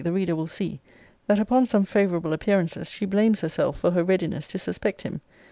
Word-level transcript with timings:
the 0.03 0.11
reader 0.11 0.35
will 0.35 0.47
see, 0.47 0.79
that 1.27 1.37
upon 1.37 1.63
some 1.63 1.83
favourable 1.83 2.33
appearances 2.33 2.89
she 2.89 3.05
blames 3.05 3.41
herself 3.41 3.77
for 3.79 3.91
her 3.91 4.03
readiness 4.03 4.47
to 4.47 4.57
suspect 4.57 5.03
him. 5.03 5.21